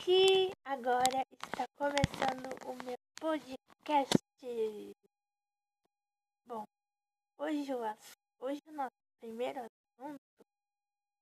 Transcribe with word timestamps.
aqui 0.00 0.50
agora 0.64 1.22
está 1.44 1.66
começando 1.76 2.48
o 2.64 2.74
meu 2.84 2.96
podcast. 3.20 4.16
Bom, 6.46 6.64
hoje 7.36 7.74
o, 7.74 7.80
hoje 8.40 8.60
o 8.66 8.72
nosso 8.72 8.96
primeiro 9.20 9.60
assunto 9.60 10.18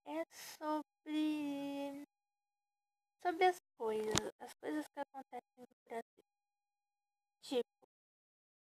é 0.07 0.23
sobre 0.57 2.05
sobre 3.21 3.45
as 3.46 3.59
coisas, 3.77 4.30
as 4.39 4.53
coisas 4.62 4.87
que 4.87 5.01
acontecem 5.01 5.59
no 5.59 5.67
Brasil. 5.89 6.25
Tipo, 7.43 7.89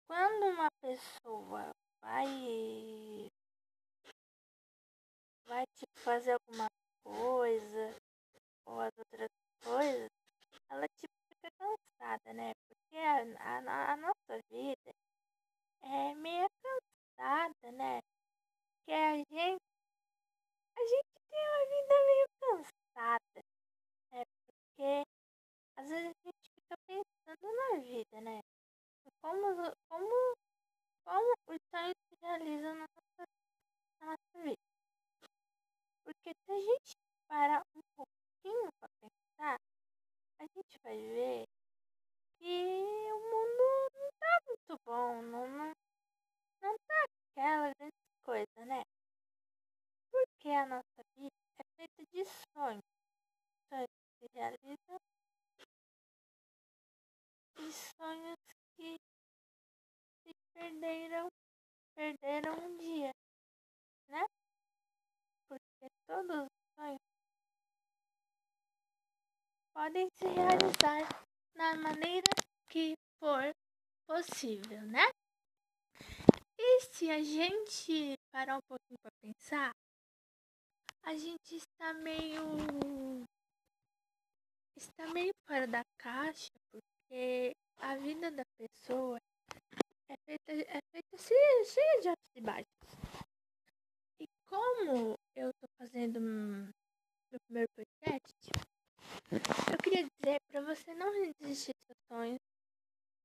quando 0.08 0.54
uma 0.54 0.68
pessoa 0.82 1.72
vai 2.04 3.28
vai 5.48 5.64
tipo 5.76 6.00
fazer 6.00 6.34
alguma 6.34 6.68
coisa 7.04 7.96
ou 8.68 8.80
as 8.82 8.92
outras 9.00 9.30
coisas, 9.66 10.10
ela 10.70 10.88
tipo 10.90 11.14
fica 11.28 11.50
cansada, 11.58 12.34
né? 12.34 12.54
Porque 12.68 12.98
a, 12.98 13.18
a, 13.40 13.94
a 13.94 13.98
nossa 13.98 14.40
vida 14.52 14.94
é 15.82 16.14
meio 16.14 16.48
cansada, 16.62 17.72
né? 17.72 18.00
Que 18.86 18.94
a 18.94 19.16
gente 19.18 19.58
a 20.78 20.82
gente 20.86 21.10
tem 21.30 21.40
uma 21.50 21.66
vida 21.74 21.96
meio 22.06 22.28
cansada, 22.40 23.44
né? 24.12 24.24
Porque 24.46 25.04
às 25.78 25.90
vezes 25.90 26.06
a 26.06 26.28
gente 26.28 26.50
fica 26.54 26.76
pensando 26.86 27.56
na 27.56 27.82
vida, 27.82 28.22
né? 28.22 28.42
Como, 29.22 29.42
como, 29.90 30.36
como 31.04 31.34
os 31.48 31.58
sonhos 31.72 31.96
se 32.08 32.16
realizam 32.22 32.76
na 32.76 32.86
nossa, 32.96 33.30
na 34.00 34.08
nossa 34.12 34.44
vida. 34.44 34.62
Porque 36.04 36.32
se 36.34 36.52
a 36.52 36.60
gente 36.60 36.96
parar 37.28 37.64
um 37.76 37.82
pensar, 37.96 38.15
a 40.56 40.62
gente 40.62 40.80
vai 40.84 40.98
ver 40.98 41.46
que 42.40 43.12
o 43.12 43.20
mundo 43.20 43.90
não 43.94 44.10
tá 44.20 44.40
muito 44.48 44.82
bom, 44.86 45.22
não, 45.24 45.48
não, 45.50 45.72
não 46.62 46.78
tá 46.88 47.06
aquela 47.32 47.74
grande 47.78 47.92
coisa, 48.24 48.66
né? 48.66 48.82
Porque 50.12 50.50
a 50.50 50.66
nossa 50.66 51.04
vida 51.18 51.36
é 51.60 51.64
feita 51.76 52.06
de 52.14 52.26
sonhos. 52.54 52.84
Sonhos 53.70 53.88
que 53.90 54.28
se 54.28 54.34
realizam 54.34 54.98
e 57.60 57.72
sonhos 57.98 58.40
que 58.78 58.96
se 60.24 60.32
perderam, 60.54 61.28
perderam 61.96 62.54
um 62.64 62.78
dia, 62.78 62.95
podem 69.76 70.08
se 70.16 70.26
realizar 70.26 71.26
na 71.54 71.76
maneira 71.76 72.32
que 72.70 72.96
for 73.20 73.54
possível, 74.08 74.82
né? 74.84 75.04
E 76.58 76.82
se 76.82 77.12
a 77.12 77.22
gente 77.22 78.16
parar 78.32 78.58
um 78.58 78.62
pouquinho 78.70 78.98
para 79.02 79.12
pensar, 79.22 79.76
a 81.04 81.14
gente 81.18 81.58
está 81.58 81.94
meio 81.94 83.26
está 84.78 85.08
meio 85.08 85.34
fora 85.46 85.68
da 85.68 85.84
caixa, 85.98 86.52
porque 86.72 87.54
a 87.78 87.98
vida 87.98 88.32
da 88.32 88.44
pessoa 88.58 89.18
é 90.10 90.16
feita, 90.26 90.52
é 90.54 90.80
feita 90.92 91.18
cheia 91.18 92.02
de 92.02 92.08
altos 92.08 92.36
e 92.36 92.42
baixos. 92.42 92.66
E 94.22 94.26
como 94.48 95.20
eu 95.36 95.52
tô 95.60 95.68
fazendo 95.78 96.22
meu 96.22 97.40
primeiro 97.48 97.70
podcast, 97.76 98.34
queria 99.96 100.10
dizer 100.20 100.42
para 100.52 100.62
você 100.62 100.94
não 100.96 101.12
desistir 101.40 101.74
dos 101.88 101.98
sonhos. 102.12 102.40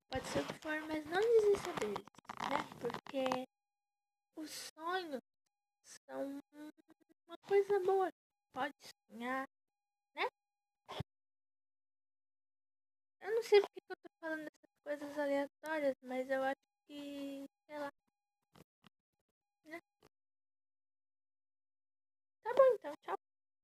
Pode 0.09 0.27
ser 0.27 0.39
o 0.39 0.47
que 0.47 0.53
for, 0.59 0.81
mas 0.87 1.05
não 1.05 1.19
desista 1.19 1.73
deles, 1.73 2.05
né? 2.49 2.57
Porque 2.79 3.45
os 4.37 4.69
sonhos 4.73 5.21
são 5.83 6.39
uma 7.27 7.37
coisa 7.47 7.79
boa. 7.81 8.09
Pode 8.53 8.73
sonhar, 9.09 9.45
né? 10.15 10.27
Eu 13.21 13.35
não 13.35 13.43
sei 13.43 13.61
porque 13.61 13.79
eu 13.89 13.95
tô 13.95 14.09
falando 14.19 14.43
dessas 14.43 14.83
coisas 14.83 15.19
aleatórias, 15.19 15.95
mas 16.03 16.29
eu 16.29 16.43
acho 16.43 16.61
que, 16.87 17.45
sei 17.67 17.79
lá. 17.79 17.89